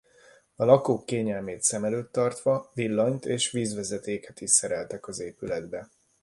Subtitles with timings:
[0.55, 5.89] A lakók kényelmét szem előtt tartva villanyt és vízvezetéket is szereltek az épületbe.